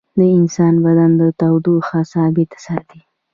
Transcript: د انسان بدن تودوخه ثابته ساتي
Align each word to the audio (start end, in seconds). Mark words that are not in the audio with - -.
د 0.17 0.19
انسان 0.39 0.73
بدن 0.85 1.11
تودوخه 1.39 1.99
ثابته 2.11 2.57
ساتي 2.65 3.01